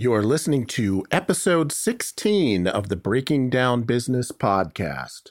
[0.00, 5.30] You're listening to episode 16 of the Breaking Down Business podcast.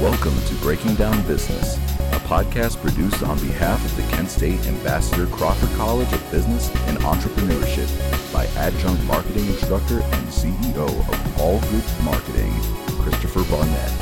[0.00, 5.26] Welcome to Breaking Down Business, a podcast produced on behalf of the Kent State Ambassador
[5.26, 11.84] Crawford College of Business and Entrepreneurship by adjunct marketing instructor and CEO of All Group
[12.02, 12.54] Marketing,
[13.02, 13.92] Christopher Barnett.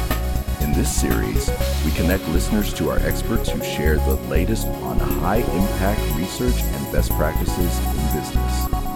[0.60, 1.50] In this series,
[1.84, 6.92] we connect listeners to our experts who share the latest on high impact research and
[6.92, 8.43] best practices in business.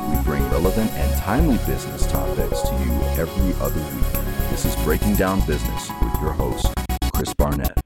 [0.09, 4.50] We bring relevant and timely business topics to you every other week.
[4.50, 6.73] This is Breaking Down Business with your host,
[7.12, 7.78] Chris Barnett.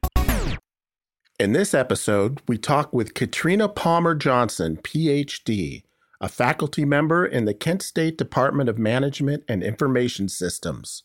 [1.40, 5.82] In this episode, we talk with Katrina Palmer Johnson, PhD,
[6.20, 11.02] a faculty member in the Kent State Department of Management and Information Systems.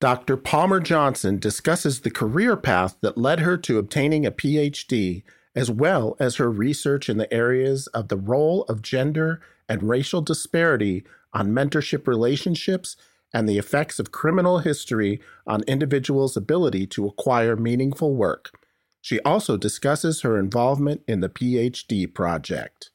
[0.00, 0.38] Dr.
[0.38, 6.16] Palmer Johnson discusses the career path that led her to obtaining a PhD, as well
[6.18, 11.50] as her research in the areas of the role of gender and racial disparity on
[11.50, 12.96] mentorship relationships
[13.32, 18.52] and the effects of criminal history on individuals' ability to acquire meaningful work.
[19.00, 22.90] She also discusses her involvement in the PhD project.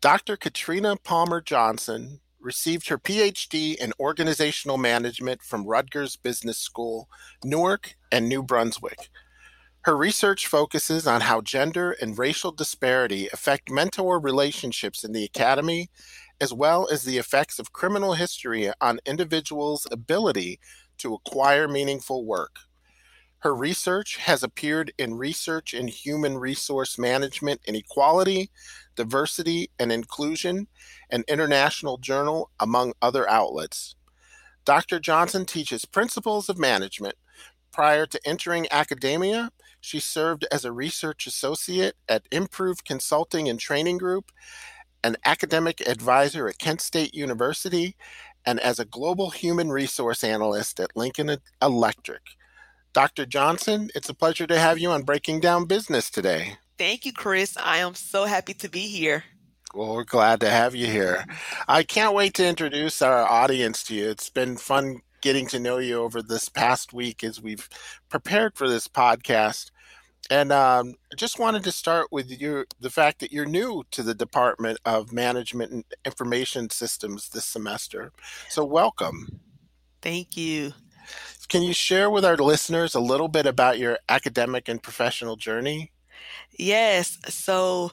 [0.00, 0.36] Dr.
[0.36, 7.08] Katrina Palmer Johnson received her PhD in organizational management from Rutgers Business School,
[7.44, 9.10] Newark, and New Brunswick.
[9.84, 15.90] Her research focuses on how gender and racial disparity affect mentor relationships in the academy,
[16.40, 20.60] as well as the effects of criminal history on individuals' ability
[20.98, 22.58] to acquire meaningful work.
[23.38, 28.52] Her research has appeared in Research in Human Resource Management and Equality,
[28.94, 30.68] Diversity and Inclusion,
[31.10, 33.96] and International Journal, among other outlets.
[34.64, 35.00] Dr.
[35.00, 37.16] Johnson teaches principles of management.
[37.72, 39.50] Prior to entering academia,
[39.82, 44.32] she served as a research associate at Improve Consulting and Training Group,
[45.04, 47.96] an academic advisor at Kent State University,
[48.46, 52.22] and as a global human resource analyst at Lincoln Electric.
[52.92, 53.26] Dr.
[53.26, 56.58] Johnson, it's a pleasure to have you on Breaking Down Business today.
[56.78, 57.56] Thank you, Chris.
[57.56, 59.24] I am so happy to be here.
[59.74, 61.24] Well, we're glad to have you here.
[61.66, 64.10] I can't wait to introduce our audience to you.
[64.10, 67.68] It's been fun getting to know you over this past week as we've
[68.10, 69.70] prepared for this podcast.
[70.32, 74.02] And um, I just wanted to start with your the fact that you're new to
[74.02, 78.12] the Department of Management and Information Systems this semester.
[78.48, 79.40] So welcome.
[80.00, 80.72] Thank you.
[81.50, 85.92] Can you share with our listeners a little bit about your academic and professional journey?
[86.58, 87.18] Yes.
[87.28, 87.90] So,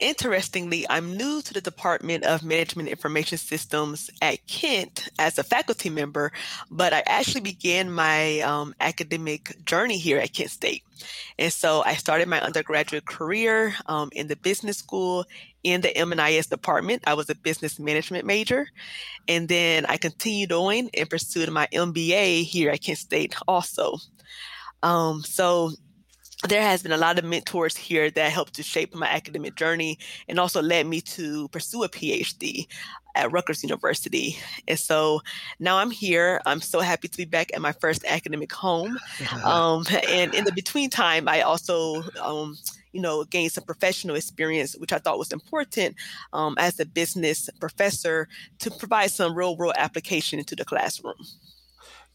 [0.00, 5.90] interestingly, I'm new to the Department of Management Information Systems at Kent as a faculty
[5.90, 6.32] member,
[6.70, 10.82] but I actually began my um, academic journey here at Kent State.
[11.38, 15.24] And so I started my undergraduate career um, in the business school
[15.62, 17.02] in the M&IS department.
[17.06, 18.66] I was a business management major.
[19.28, 23.98] And then I continued on and pursued my MBA here at Kent State also.
[24.82, 25.72] Um, so
[26.48, 29.98] there has been a lot of mentors here that helped to shape my academic journey
[30.26, 32.66] and also led me to pursue a PhD
[33.14, 34.38] at Rutgers University.
[34.66, 35.20] And so
[35.58, 36.40] now I'm here.
[36.46, 38.98] I'm so happy to be back at my first academic home.
[39.44, 42.58] Um, and in the between time, I also, um,
[42.92, 45.96] you know, gained some professional experience, which I thought was important
[46.32, 51.14] um, as a business professor to provide some real world application into the classroom.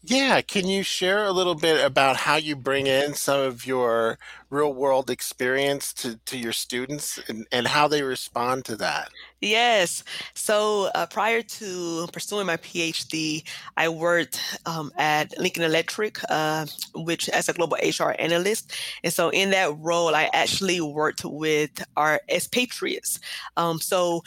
[0.08, 4.18] Yeah, can you share a little bit about how you bring in some of your
[4.50, 9.10] real world experience to, to your students and, and how they respond to that?
[9.40, 10.04] Yes.
[10.34, 13.42] So uh, prior to pursuing my PhD,
[13.76, 18.72] I worked um, at Lincoln Electric, uh, which as a global HR analyst.
[19.02, 23.18] And so in that role, I actually worked with our expatriates.
[23.56, 24.22] Um, so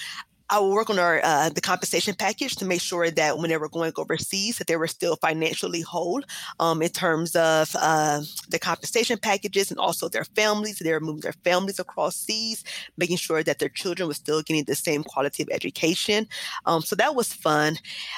[0.50, 3.58] I will work on our uh, the compensation package to make sure that when they
[3.58, 6.22] were going overseas, that they were still financially whole
[6.60, 10.80] um, in terms of uh, the compensation packages and also their families.
[10.80, 12.64] They were moving their families across seas,
[12.98, 16.28] making sure that their children were still getting the same quality of education.
[16.66, 17.78] Um, so that was fun.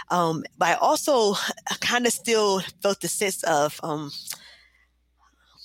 [0.09, 1.35] Um, but I also
[1.81, 4.11] kind of still felt the sense of, um,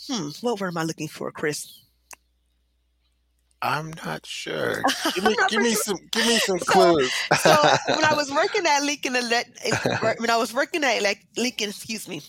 [0.08, 1.85] hmm, what word am I looking for, Chris?
[3.62, 4.82] I'm not sure.
[5.14, 7.10] Give me, give me some, give me some clues.
[7.40, 11.70] so, so when I was working at Lincoln, when I was working at like Lincoln,
[11.70, 12.20] excuse me,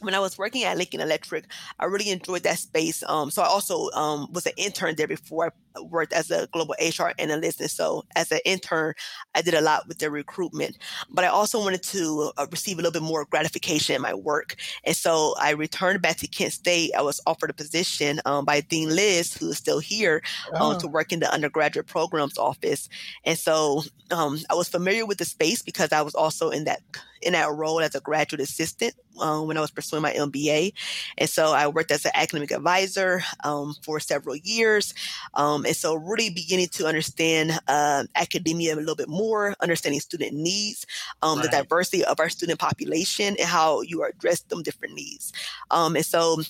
[0.00, 1.46] when I was working at Lincoln Electric,
[1.78, 3.02] I really enjoyed that space.
[3.06, 5.50] Um, so I also um, was an intern there before I
[5.82, 7.60] worked as a global HR analyst.
[7.60, 8.94] And so as an intern,
[9.34, 10.78] I did a lot with the recruitment.
[11.10, 14.56] But I also wanted to uh, receive a little bit more gratification in my work.
[14.84, 16.92] And so I returned back to Kent State.
[16.96, 20.22] I was offered a position um, by Dean Liz, who is still here,
[20.54, 20.72] oh.
[20.72, 22.88] um, to work in the undergraduate programs office.
[23.24, 26.80] And so um, I was familiar with the space because I was also in that
[27.24, 30.72] in that role as a graduate assistant um, when I was pursuing my MBA.
[31.18, 34.94] And so I worked as an academic advisor um, for several years.
[35.34, 40.32] Um, and so really beginning to understand uh, academia a little bit more, understanding student
[40.32, 40.86] needs,
[41.22, 41.50] um, right.
[41.50, 45.32] the diversity of our student population, and how you address them different needs.
[45.70, 46.42] Um, and so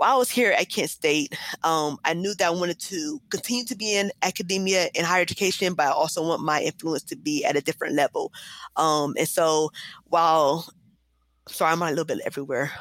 [0.00, 3.64] while I was here at Kent State, um, I knew that I wanted to continue
[3.66, 7.44] to be in academia and higher education, but I also want my influence to be
[7.44, 8.32] at a different level.
[8.76, 9.70] Um, and so
[10.04, 10.72] while,
[11.48, 12.72] sorry, I'm a little bit everywhere.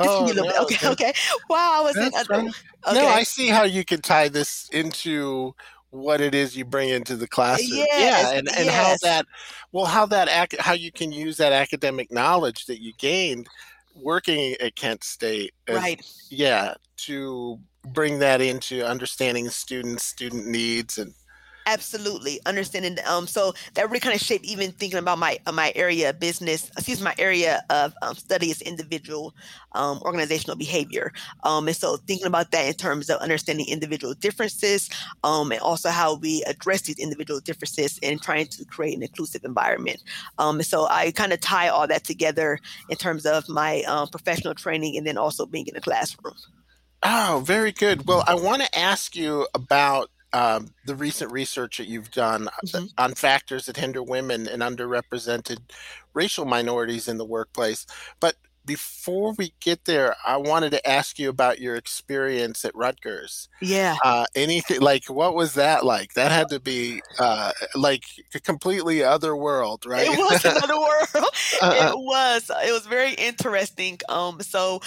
[0.00, 1.12] Oh, no, okay, okay.
[1.48, 2.50] Wow, I was in, okay.
[2.92, 5.54] No, I see how you can tie this into
[5.90, 7.78] what it is you bring into the classroom.
[7.78, 8.74] Yes, yeah, and, and yes.
[8.74, 9.26] how that,
[9.72, 13.48] well, how that, how you can use that academic knowledge that you gained
[14.02, 16.00] working at Kent State, as, right?
[16.30, 17.58] Yeah, to
[17.88, 21.14] bring that into understanding students, student needs, and
[21.68, 25.70] absolutely understanding um so that really kind of shaped even thinking about my uh, my
[25.76, 29.34] area of business excuse me, my area of um, study is individual
[29.72, 31.12] um, organizational behavior.
[31.44, 34.88] Um and so thinking about that in terms of understanding individual differences
[35.24, 39.44] um and also how we address these individual differences and trying to create an inclusive
[39.44, 40.02] environment.
[40.38, 44.08] Um and so i kind of tie all that together in terms of my um,
[44.08, 46.34] professional training and then also being in the classroom.
[47.02, 48.06] Oh, very good.
[48.08, 52.66] Well, I want to ask you about um, the recent research that you've done uh,
[52.66, 52.86] mm-hmm.
[52.98, 55.58] on factors that hinder women and underrepresented
[56.14, 57.86] racial minorities in the workplace.
[58.20, 58.36] But
[58.68, 63.48] before we get there, I wanted to ask you about your experience at Rutgers.
[63.62, 63.96] Yeah.
[64.04, 66.12] Uh, anything like what was that like?
[66.12, 68.04] That had to be uh, like
[68.34, 70.06] a completely other world, right?
[70.06, 71.08] It was another world.
[71.14, 71.92] uh-huh.
[71.92, 72.50] It was.
[72.62, 73.98] It was very interesting.
[74.10, 74.82] Um, so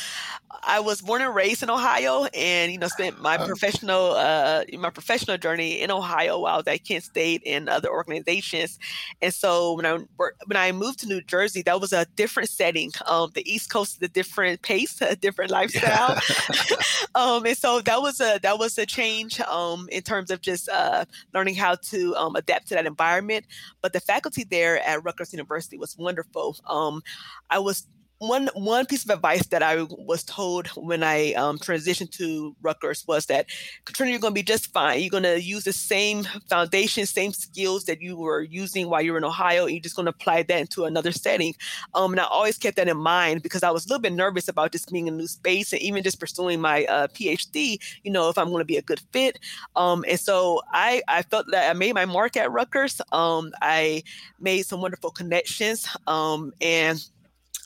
[0.62, 3.48] I was born and raised in Ohio, and you know, spent my uh-huh.
[3.48, 7.90] professional uh, my professional journey in Ohio while I was at Kent State and other
[7.90, 8.78] organizations.
[9.24, 9.98] And so when I
[10.46, 12.92] when I moved to New Jersey, that was a different setting.
[13.08, 16.20] Um, the East Coast is a different pace, a different lifestyle.
[17.16, 20.70] um, and so that was a that was a change um, in terms of just
[20.70, 23.46] uh, learning how to um, adapt to that environment.
[23.82, 26.58] But the faculty there at Rutgers University was wonderful.
[26.68, 27.02] Um,
[27.50, 27.88] I was
[28.22, 33.04] one one piece of advice that I was told when I um, transitioned to Rutgers
[33.08, 33.48] was that
[33.86, 35.00] Katrina, you're going to be just fine.
[35.00, 39.14] You're going to use the same foundation, same skills that you were using while you
[39.14, 39.64] were in Ohio.
[39.64, 41.56] And you're just going to apply that into another setting.
[41.96, 44.48] Um, and I always kept that in mind because I was a little bit nervous
[44.48, 47.80] about just being in a new space and even just pursuing my uh, PhD.
[48.04, 49.40] You know, if I'm going to be a good fit.
[49.76, 53.02] Um, and so I I felt that I made my mark at Rutgers.
[53.12, 54.04] Um, I
[54.40, 55.88] made some wonderful connections.
[56.06, 57.04] Um, and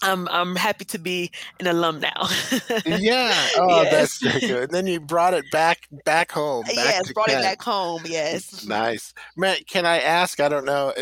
[0.01, 2.27] I'm I'm happy to be an alum now.
[2.85, 3.33] yeah.
[3.57, 4.19] Oh, yes.
[4.19, 4.63] that's good.
[4.63, 6.63] And then you brought it back back home.
[6.63, 7.39] Back yes, brought Kent.
[7.39, 8.03] it back home.
[8.05, 8.65] Yes.
[8.65, 9.13] Nice.
[9.35, 10.39] Matt, can I ask?
[10.39, 10.93] I don't know.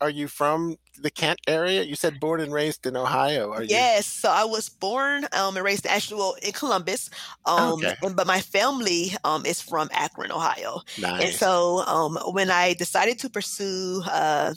[0.00, 1.82] Are you from the Kent area?
[1.82, 3.52] You said born and raised in Ohio.
[3.52, 3.98] Are yes.
[3.98, 4.02] You?
[4.02, 7.10] So I was born um, and raised actually well, in Columbus.
[7.46, 7.94] Um, okay.
[8.02, 10.82] And, but my family um, is from Akron, Ohio.
[11.00, 11.22] Nice.
[11.22, 14.54] And so um, when I decided to pursue uh,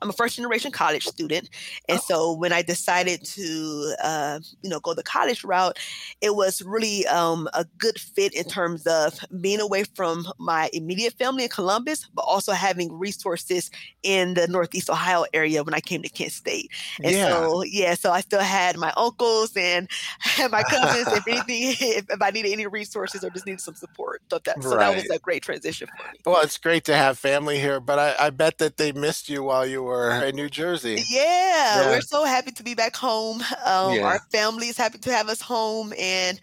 [0.00, 1.48] I'm a first generation college student,
[1.88, 2.04] and oh.
[2.06, 5.78] so when I decided to, uh, you know, go the college route,
[6.20, 11.14] it was really um, a good fit in terms of being away from my immediate
[11.14, 13.70] family in Columbus, but also having resources
[14.02, 16.70] in the Northeast Ohio area when I came to Kent State.
[17.02, 17.28] And yeah.
[17.28, 19.88] so, yeah, so I still had my uncles and
[20.50, 21.08] my cousins.
[21.16, 21.46] if anything,
[21.96, 24.94] if, if, I needed any resources or just needed some support, so that, so that
[24.94, 26.18] was a great transition for me.
[26.24, 29.42] Well, it's great to have family here, but I, I bet that they missed you
[29.42, 31.02] while you were in New Jersey.
[31.08, 31.90] Yeah, yeah.
[31.90, 33.42] we're so happy to be back home.
[33.64, 34.02] Um, yeah.
[34.02, 36.40] Our family is happy to have us home, and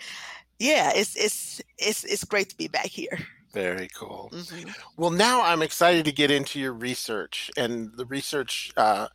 [0.59, 3.19] yeah, it's it's it's it's great to be back here.
[3.53, 4.31] Very cool.
[4.33, 4.69] Mm-hmm.
[4.97, 8.71] Well, now I'm excited to get into your research and the research.
[8.75, 9.07] Uh,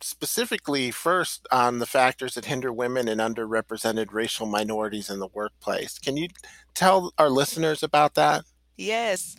[0.00, 5.98] specifically first on the factors that hinder women and underrepresented racial minorities in the workplace.
[5.98, 6.28] Can you
[6.74, 8.44] tell our listeners about that?
[8.76, 9.34] Yes.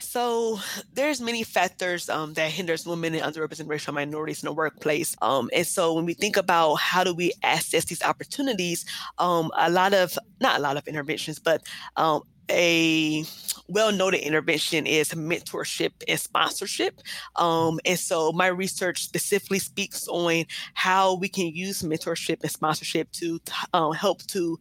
[0.00, 0.58] So
[0.92, 5.14] there's many factors um, that hinders women and underrepresented racial minorities in the workplace.
[5.22, 8.84] Um, and so when we think about how do we access these opportunities,
[9.18, 11.62] um, a lot of not a lot of interventions, but
[11.96, 13.24] um, a
[13.68, 17.00] well-noted intervention is mentorship and sponsorship.
[17.36, 23.12] Um, and so my research specifically speaks on how we can use mentorship and sponsorship
[23.12, 23.40] to
[23.72, 24.58] uh, help to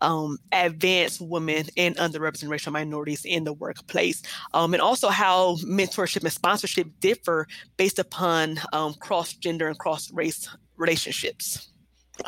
[0.00, 4.22] um, advance women and underrepresented racial minorities in the workplace,
[4.54, 10.10] um, and also how mentorship and sponsorship differ based upon um, cross gender and cross
[10.12, 11.70] race relationships.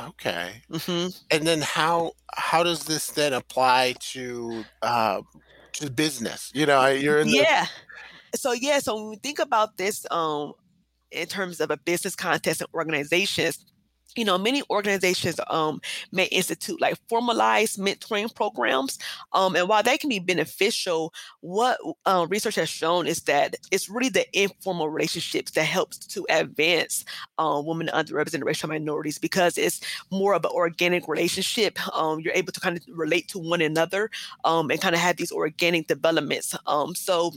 [0.00, 0.62] Okay.
[0.70, 1.08] Mm-hmm.
[1.30, 5.22] And then how how does this then apply to uh,
[5.74, 6.50] to business?
[6.54, 7.66] You know, you're in the- yeah.
[8.34, 10.54] So yeah, so when we think about this um,
[11.10, 13.64] in terms of a business context and organizations,
[14.16, 18.98] you know, many organizations um, may institute like formalized mentoring programs.
[19.32, 23.88] Um, and while they can be beneficial, what uh, research has shown is that it's
[23.88, 27.04] really the informal relationships that helps to advance
[27.38, 31.78] uh, women underrepresented racial minorities because it's more of an organic relationship.
[31.96, 34.10] Um, you're able to kind of relate to one another
[34.44, 36.54] um, and kind of have these organic developments.
[36.66, 37.32] Um, so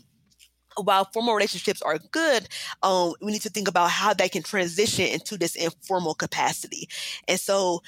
[0.83, 2.47] while formal relationships are good,
[2.83, 6.87] um, we need to think about how they can transition into this informal capacity.
[7.27, 7.81] And so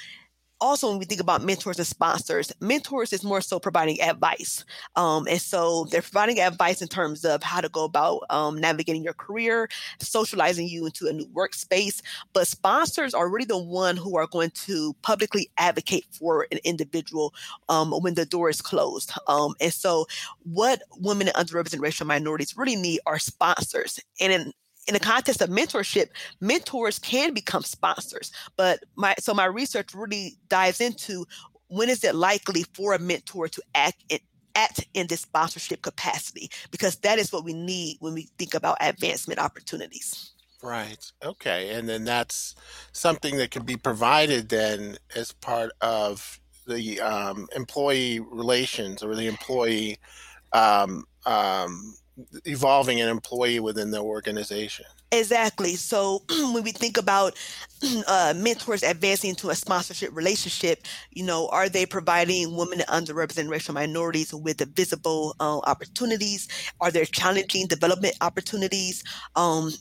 [0.60, 4.64] also when we think about mentors and sponsors mentors is more so providing advice.
[4.96, 9.04] Um, and so they're providing advice in terms of how to go about um, navigating
[9.04, 9.68] your career
[10.00, 12.00] socializing you into a new workspace.
[12.32, 17.34] But sponsors are really the one who are going to publicly advocate for an individual
[17.68, 19.12] um, when the door is closed.
[19.26, 20.06] Um, and so
[20.44, 24.00] what women and underrepresented racial minorities really need are sponsors.
[24.20, 24.52] And in
[24.88, 26.08] in the context of mentorship,
[26.40, 28.32] mentors can become sponsors.
[28.56, 31.26] But my so my research really dives into
[31.68, 34.18] when is it likely for a mentor to act in,
[34.54, 38.78] act in this sponsorship capacity because that is what we need when we think about
[38.80, 40.32] advancement opportunities.
[40.62, 41.12] Right.
[41.22, 41.70] Okay.
[41.74, 42.56] And then that's
[42.92, 49.26] something that can be provided then as part of the um, employee relations or the
[49.26, 49.98] employee
[50.52, 51.94] um, um,
[52.44, 54.86] evolving an employee within the organization.
[55.12, 55.76] Exactly.
[55.76, 56.22] So
[56.52, 57.36] when we think about
[58.06, 63.48] uh, mentors advancing to a sponsorship relationship, you know, are they providing women and underrepresented
[63.48, 66.48] racial minorities with the visible uh, opportunities?
[66.80, 69.02] Are there challenging development opportunities?
[69.36, 69.72] Um,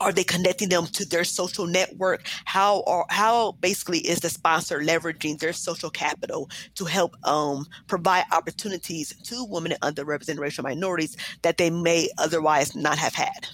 [0.00, 4.80] are they connecting them to their social network how are how basically is the sponsor
[4.80, 11.16] leveraging their social capital to help um, provide opportunities to women and underrepresented racial minorities
[11.42, 13.46] that they may otherwise not have had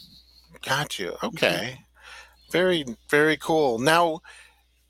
[0.63, 1.27] got you mm-hmm.
[1.27, 2.53] okay mm-hmm.
[2.53, 4.21] very very cool now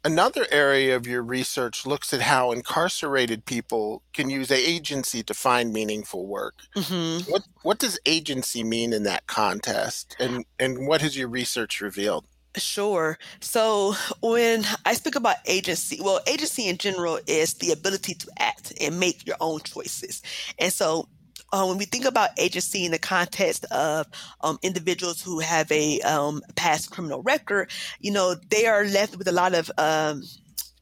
[0.03, 5.75] Another area of your research looks at how incarcerated people can use agency to find
[5.75, 6.55] meaningful work.
[6.75, 7.31] Mm-hmm.
[7.31, 12.25] What what does agency mean in that context, and and what has your research revealed?
[12.57, 13.19] Sure.
[13.41, 18.73] So when I speak about agency, well, agency in general is the ability to act
[18.81, 20.23] and make your own choices,
[20.59, 21.09] and so
[21.53, 24.07] uh, when we think about agency in the context of
[24.43, 29.27] um, individuals who have a um, past criminal record, you know, they are left with
[29.29, 30.23] a lot of um,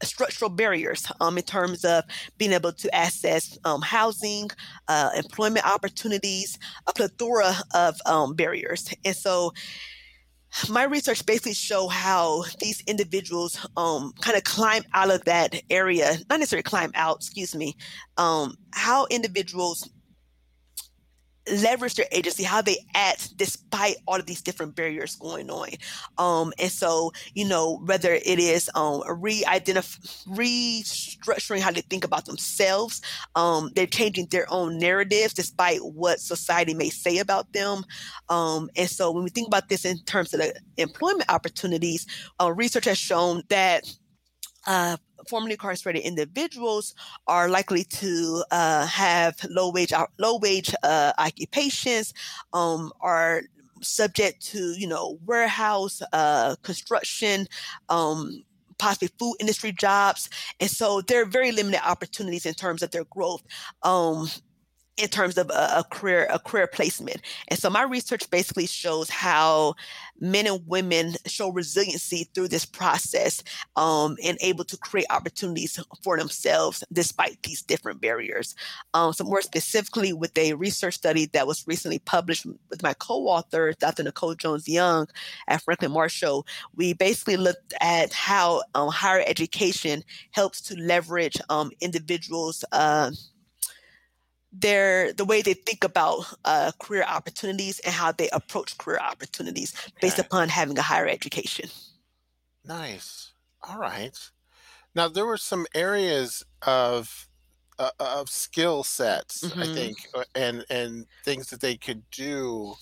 [0.03, 2.03] structural barriers um, in terms of
[2.37, 4.49] being able to access um, housing,
[4.87, 6.57] uh, employment opportunities,
[6.87, 8.93] a plethora of um, barriers.
[9.03, 9.53] And so
[10.69, 16.17] my research basically show how these individuals um, kind of climb out of that area,
[16.29, 17.75] not necessarily climb out, excuse me,
[18.17, 19.87] um, how individuals
[21.51, 25.69] leverage their agency, how they act despite all of these different barriers going on.
[26.17, 32.25] Um, and so, you know, whether it is um, re-identifying, restructuring how they think about
[32.25, 33.01] themselves,
[33.35, 37.83] um, they're changing their own narratives despite what society may say about them.
[38.29, 42.05] Um, and so, when we think about this in terms of the employment opportunities,
[42.41, 43.85] uh, research has shown that
[44.67, 44.97] uh,
[45.27, 46.95] formerly incarcerated individuals
[47.27, 52.13] are likely to uh, have low wage low wage uh, occupations,
[52.53, 53.43] um, are
[53.81, 57.47] subject to you know warehouse uh, construction.
[57.89, 58.43] Um,
[58.77, 60.29] possibly food industry jobs
[60.61, 63.43] and so there are very limited opportunities in terms of their growth
[63.83, 64.29] um,
[64.99, 67.21] in terms of a, a, career a career placement.
[67.47, 69.75] And so my research basically shows how
[70.19, 73.41] men and women show resiliency through this process
[73.77, 78.55] um, and able to create opportunities for themselves despite these different barriers.
[78.93, 83.73] Um, so more specifically with a research study that was recently published with my co-author
[83.79, 85.07] dr nicole jones young
[85.47, 91.71] at franklin marshall we basically looked at how um, higher education helps to leverage um,
[91.81, 93.11] individuals uh,
[94.51, 99.73] their the way they think about uh, career opportunities and how they approach career opportunities
[100.01, 101.69] based upon having a higher education.
[102.65, 103.33] Nice.
[103.61, 104.17] All right.
[104.95, 107.27] Now there were some areas of
[107.77, 109.61] uh, of skill sets, mm-hmm.
[109.61, 112.73] I think, uh, and and things that they could do,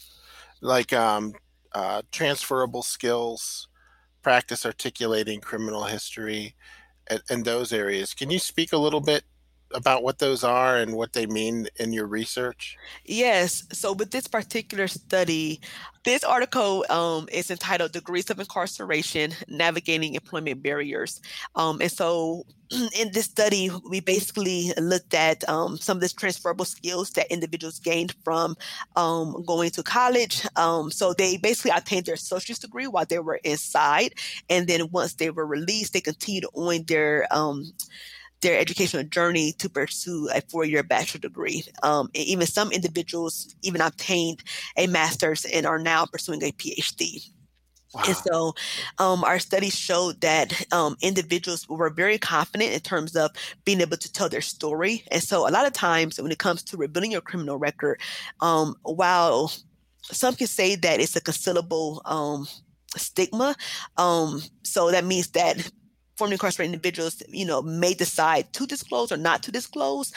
[0.61, 1.33] like um,
[1.73, 3.67] uh, transferable skills,
[4.23, 6.55] practice articulating criminal history,
[7.07, 8.13] and, and those areas.
[8.13, 9.23] Can you speak a little bit
[9.73, 12.77] about what those are and what they mean in your research?
[13.05, 13.63] Yes.
[13.71, 15.61] So, with this particular study,
[16.03, 21.21] this article um, is entitled Degrees of Incarceration Navigating Employment Barriers.
[21.55, 22.45] Um, and so,
[22.97, 27.79] in this study, we basically looked at um, some of the transferable skills that individuals
[27.79, 28.55] gained from
[28.95, 30.45] um, going to college.
[30.55, 34.13] Um, so, they basically obtained their associate's degree while they were inside.
[34.49, 37.73] And then, once they were released, they continued on their um,
[38.41, 41.63] their educational journey to pursue a four-year bachelor degree.
[41.83, 44.43] Um, and even some individuals even obtained
[44.77, 47.29] a master's and are now pursuing a PhD.
[47.93, 48.03] Wow.
[48.05, 48.53] And so,
[48.99, 53.31] um, our studies showed that um, individuals were very confident in terms of
[53.63, 55.03] being able to tell their story.
[55.09, 58.01] And so, a lot of times, when it comes to rebuilding your criminal record,
[58.41, 59.53] um, while
[60.01, 62.45] some can say that it's a concealable um,
[62.97, 63.55] stigma,
[63.95, 65.71] um, so that means that
[66.17, 70.11] formerly incarcerated individuals, you know, may decide to disclose or not to disclose.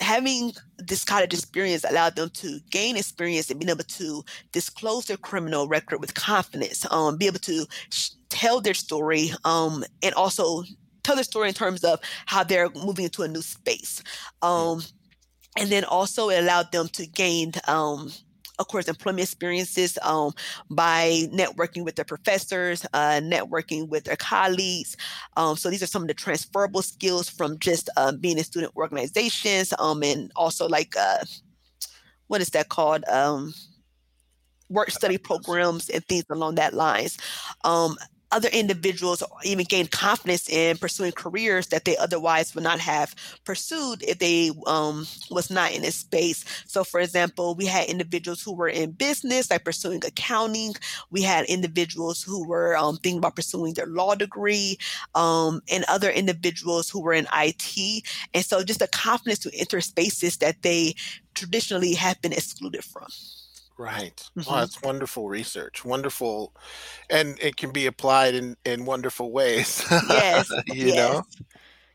[0.00, 5.16] Having this college experience allowed them to gain experience and being able to disclose their
[5.16, 10.64] criminal record with confidence, um, be able to sh- tell their story, um, and also
[11.02, 14.02] tell their story in terms of how they're moving into a new space.
[14.40, 14.82] Um,
[15.58, 18.10] and then also it allowed them to gain um,
[18.58, 20.32] of course, employment experiences um,
[20.70, 24.96] by networking with their professors, uh, networking with their colleagues.
[25.36, 28.72] Um, so these are some of the transferable skills from just uh, being in student
[28.76, 31.24] organizations um, and also like, uh,
[32.26, 33.04] what is that called?
[33.08, 33.54] Um,
[34.68, 37.18] work study programs and things along that lines.
[38.32, 44.02] Other individuals even gain confidence in pursuing careers that they otherwise would not have pursued
[44.02, 46.44] if they um, was not in this space.
[46.66, 50.74] So, for example, we had individuals who were in business, like pursuing accounting.
[51.10, 54.78] We had individuals who were um, thinking about pursuing their law degree,
[55.14, 58.04] um, and other individuals who were in IT.
[58.34, 60.94] And so, just the confidence to enter spaces that they
[61.34, 63.08] traditionally have been excluded from.
[63.82, 64.30] Right.
[64.38, 64.48] Mm-hmm.
[64.48, 65.84] Well, that's wonderful research.
[65.84, 66.54] Wonderful,
[67.10, 69.84] and it can be applied in in wonderful ways.
[70.08, 70.52] Yes.
[70.68, 70.96] you yes.
[70.96, 71.22] know.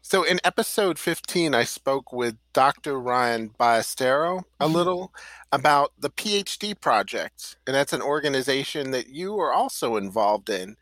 [0.02, 3.00] So in episode 15, I spoke with Dr.
[3.00, 4.74] Ryan Ballestero a mm-hmm.
[4.74, 5.14] little
[5.54, 10.76] about the PhD project, and that's an organization that you are also involved in.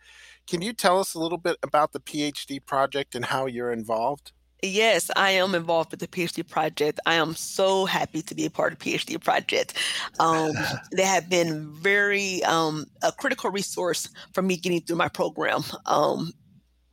[0.47, 4.31] Can you tell us a little bit about the PhD project and how you're involved?
[4.62, 7.00] Yes, I am involved with the PhD project.
[7.05, 9.75] I am so happy to be a part of PhD project.
[10.20, 10.53] Um,
[10.91, 15.63] they have been very um, a critical resource for me getting through my program.
[15.85, 16.33] Um,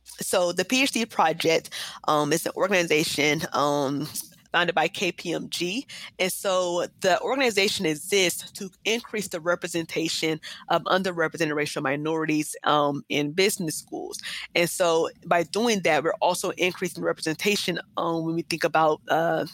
[0.03, 1.71] so the PhD project
[2.07, 4.07] um, is an organization um,
[4.53, 5.85] founded by KPMG.
[6.19, 10.39] And so the organization exists to increase the representation
[10.69, 14.21] of underrepresented racial minorities um, in business schools.
[14.55, 19.45] And so by doing that, we're also increasing representation um, when we think about uh,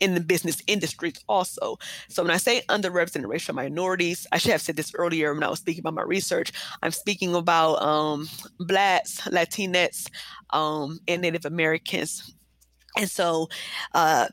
[0.00, 1.78] in the business industries also.
[2.08, 5.48] So when I say underrepresented racial minorities, I should have said this earlier when I
[5.48, 6.52] was speaking about my research.
[6.82, 10.10] I'm speaking about um, Blacks, Latinx,
[10.50, 12.34] um, and Native Americans
[12.96, 13.48] and so,
[13.94, 14.28] uh,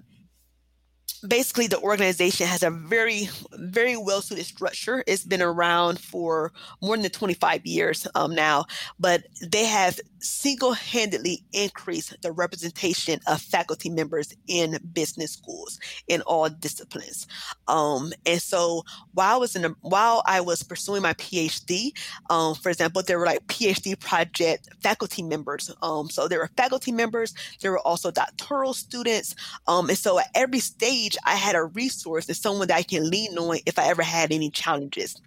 [1.27, 5.03] basically the organization has a very very well suited structure.
[5.07, 8.65] It's been around for more than 25 years um, now
[8.99, 16.47] but they have single-handedly increased the representation of faculty members in business schools in all
[16.49, 17.27] disciplines.
[17.67, 21.91] Um, and so while i was in a, while i was pursuing my phd
[22.29, 26.91] um, for example there were like phd project faculty members um, so there were faculty
[26.91, 29.35] members there were also doctoral students
[29.67, 33.09] um, and so at every stage I had a resource and someone that I can
[33.09, 35.19] lean on if I ever had any challenges.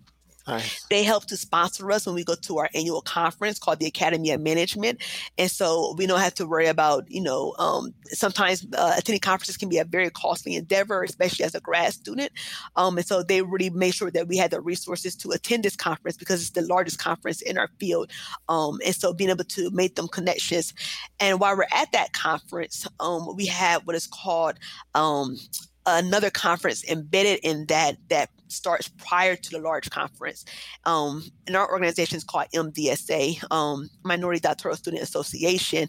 [0.47, 0.85] Nice.
[0.91, 4.31] They help to sponsor us when we go to our annual conference called the Academy
[4.31, 5.03] of Management.
[5.39, 9.57] And so we don't have to worry about, you know, um, sometimes uh, attending conferences
[9.57, 12.31] can be a very costly endeavor, especially as a grad student.
[12.77, 15.77] Um, and so they really made sure that we had the resources to attend this
[15.77, 18.11] conference because it's the largest conference in our field.
[18.51, 20.75] Um, and so being able to make them connections.
[21.21, 24.59] And while we're at that conference, um, we have what is called
[24.95, 25.39] um,
[25.87, 30.45] another conference embedded in that that starts prior to the large conference.
[30.85, 35.89] Um, and our organization is called MDSA, um, Minority Doctoral Student Association.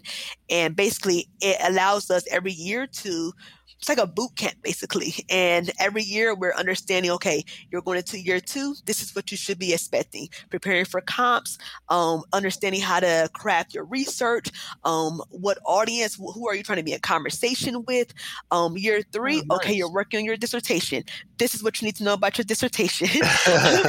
[0.50, 3.32] And basically, it allows us every year to
[3.78, 5.14] it's like a boot camp basically.
[5.28, 8.74] And every year we're understanding, okay, you're going into year two.
[8.86, 10.28] This is what you should be expecting.
[10.50, 11.58] Preparing for comps,
[11.88, 14.50] um, understanding how to craft your research,
[14.84, 18.14] um, what audience, who are you trying to be in conversation with?
[18.50, 19.58] Um, year three, oh, nice.
[19.58, 21.04] okay, you're working on your dissertation.
[21.38, 23.08] This is what you need to know about your dissertation.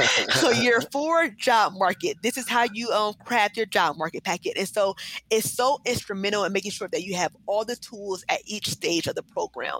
[0.30, 2.18] so year four, job market.
[2.22, 4.58] This is how you um, craft your job market packet.
[4.58, 4.96] And so
[5.30, 9.06] it's so instrumental in making sure that you have all the tools at each stage
[9.06, 9.77] of the program.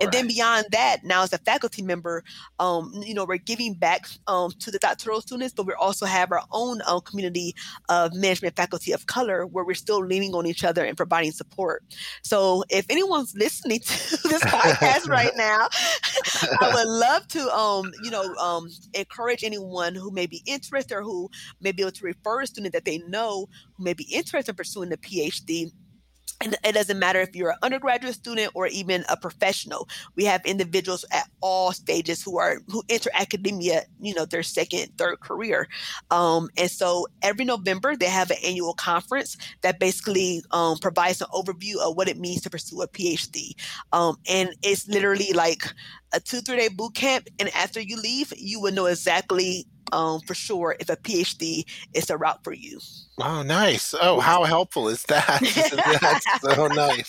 [0.00, 0.12] And right.
[0.12, 2.24] then beyond that, now as a faculty member,
[2.58, 6.32] um, you know, we're giving back um, to the doctoral students, but we also have
[6.32, 7.54] our own um, community
[7.88, 11.82] of management faculty of color where we're still leaning on each other and providing support.
[12.22, 15.68] So if anyone's listening to this podcast right now,
[16.60, 21.02] I would love to, um, you know, um, encourage anyone who may be interested or
[21.02, 21.28] who
[21.60, 24.56] may be able to refer a student that they know who may be interested in
[24.56, 25.70] pursuing the PhD
[26.40, 29.88] and it doesn't matter if you're an undergraduate student or even a professional.
[30.16, 34.96] We have individuals at all stages who are who enter academia, you know, their second,
[34.98, 35.68] third career.
[36.10, 41.28] Um, and so every November they have an annual conference that basically um, provides an
[41.32, 43.54] overview of what it means to pursue a PhD.
[43.92, 45.62] Um, and it's literally like
[46.12, 50.20] a two three day boot camp, and after you leave, you will know exactly um,
[50.20, 52.78] for sure if a PhD is a route for you.
[53.20, 53.94] Oh, nice.
[54.00, 55.40] Oh, how helpful is that?
[56.00, 57.08] That's so nice.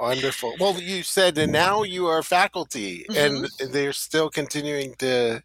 [0.00, 0.54] Wonderful.
[0.58, 3.44] Well, you said, and now you are faculty, mm-hmm.
[3.44, 5.42] and they're still continuing to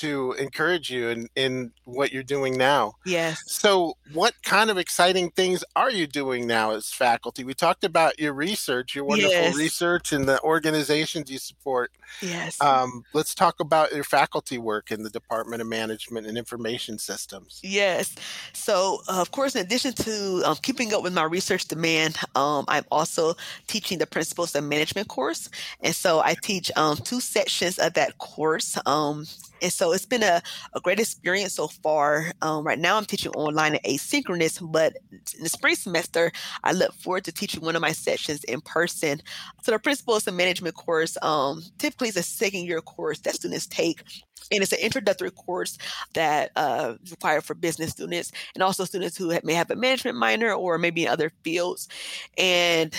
[0.00, 2.94] to encourage you in, in what you're doing now.
[3.04, 3.42] Yes.
[3.46, 7.44] So, what kind of exciting things are you doing now as faculty?
[7.44, 9.56] We talked about your research, your wonderful yes.
[9.56, 11.90] research, and the organizations you support.
[12.22, 12.60] Yes.
[12.60, 17.60] Um, let's talk about your faculty work in the Department of Management and Information Systems.
[17.62, 18.14] Yes.
[18.52, 22.64] So, uh, of course, in addition to um, keeping up with my research demand, um,
[22.68, 23.34] I'm also
[23.66, 25.48] teaching the Principles of Management course.
[25.80, 28.78] And so I teach um, two sections of that course.
[28.86, 29.26] Um,
[29.62, 30.42] and so it's been a,
[30.74, 32.32] a great experience so far.
[32.42, 36.32] Um, right now, I'm teaching online and asynchronous, but in the spring semester,
[36.64, 39.20] I look forward to teaching one of my sessions in person.
[39.62, 43.66] So, the Principles of Management course um, typically is a second year course that students
[43.66, 44.02] take
[44.50, 45.78] and it's an introductory course
[46.14, 50.16] that uh, is required for business students and also students who may have a management
[50.16, 51.88] minor or maybe in other fields.
[52.36, 52.94] And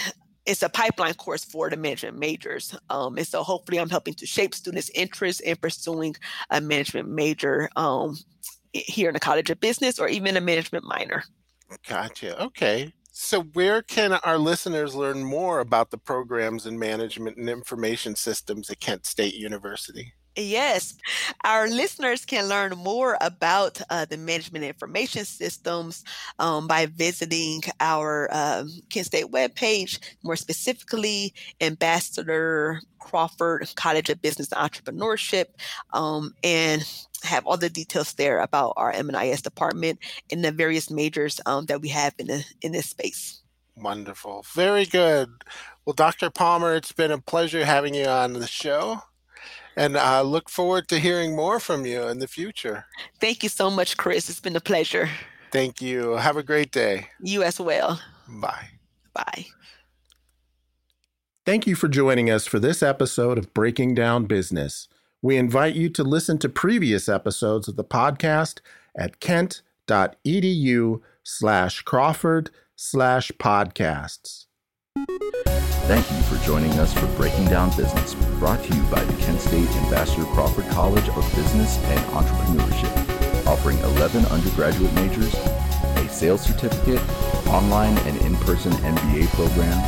[0.50, 2.76] it's a pipeline course for the management majors.
[2.90, 6.16] Um, and so hopefully I'm helping to shape students' interest in pursuing
[6.50, 8.18] a management major um,
[8.74, 11.24] here in the College of Business or even a management minor.
[11.88, 12.44] Gotcha.
[12.46, 12.92] Okay.
[13.12, 18.70] So, where can our listeners learn more about the programs in management and information systems
[18.70, 20.14] at Kent State University?
[20.40, 20.96] Yes,
[21.44, 26.06] our listeners can learn more about uh, the management information systems
[26.40, 34.48] um, by visiting our um, Kent State webpage, more specifically, Ambassador Crawford College of Business
[34.50, 35.48] Entrepreneurship,
[35.92, 36.84] um, and
[37.24, 40.00] have all the details there about our M&IS department
[40.32, 43.42] and the various majors um, that we have in the in this space.
[43.76, 45.30] Wonderful, very good.
[45.86, 46.30] Well, Dr.
[46.30, 49.02] Palmer, it's been a pleasure having you on the show
[49.76, 52.86] and I look forward to hearing more from you in the future.
[53.20, 54.30] Thank you so much, Chris.
[54.30, 55.10] It's been a pleasure.
[55.52, 56.12] Thank you.
[56.18, 57.08] Have a great day.
[57.22, 58.02] You as well.
[58.28, 58.70] Bye.
[59.14, 59.46] Bye.
[61.46, 64.88] Thank you for joining us for this episode of Breaking Down Business.
[65.22, 68.60] We invite you to listen to previous episodes of the podcast
[68.96, 74.46] at kent.edu slash Crawford slash podcasts.
[75.88, 79.42] Thank you for joining us for Breaking Down Business, brought to you by the Kent
[79.42, 87.02] State Ambassador Crawford College of Business and Entrepreneurship, offering 11 undergraduate majors, a sales certificate,
[87.48, 89.84] online and in-person MBA programs,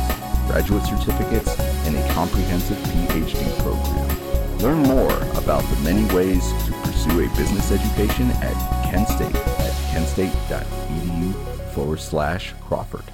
[0.46, 4.58] graduate certificates, and a comprehensive PhD program.
[4.58, 9.72] Learn more about the many ways to pursue a business education at Kent State at
[9.92, 13.11] kentstate.edu forward slash Crawford.